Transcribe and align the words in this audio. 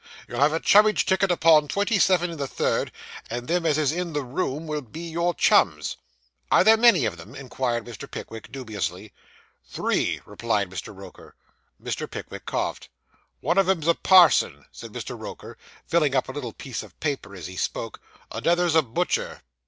You'll 0.27 0.39
have 0.39 0.51
a 0.51 0.59
chummage 0.59 1.05
ticket 1.05 1.29
upon 1.29 1.67
twenty 1.67 1.99
seven 1.99 2.31
in 2.31 2.39
the 2.39 2.47
third, 2.47 2.91
and 3.29 3.47
them 3.47 3.67
as 3.67 3.77
is 3.77 3.91
in 3.91 4.13
the 4.13 4.23
room 4.23 4.65
will 4.65 4.81
be 4.81 5.07
your 5.11 5.35
chums.' 5.35 5.95
'Are 6.49 6.63
there 6.63 6.75
many 6.75 7.05
of 7.05 7.17
them?' 7.17 7.35
inquired 7.35 7.85
Mr. 7.85 8.09
Pickwick 8.09 8.51
dubiously. 8.51 9.13
'Three,' 9.63 10.19
replied 10.25 10.71
Mr. 10.71 10.91
Roker. 10.97 11.35
Mr. 11.79 12.09
Pickwick 12.09 12.47
coughed. 12.47 12.89
'One 13.41 13.59
of 13.59 13.69
'em's 13.69 13.85
a 13.85 13.93
parson,' 13.93 14.65
said 14.71 14.91
Mr. 14.91 15.15
Roker, 15.15 15.55
filling 15.85 16.15
up 16.15 16.27
a 16.27 16.31
little 16.31 16.53
piece 16.53 16.81
of 16.81 16.99
paper 16.99 17.35
as 17.35 17.45
he 17.45 17.55
spoke; 17.55 18.01
'another's 18.31 18.73
a 18.73 18.81
butcher. 18.81 19.43